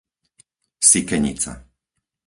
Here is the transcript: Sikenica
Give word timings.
Sikenica 0.89 1.53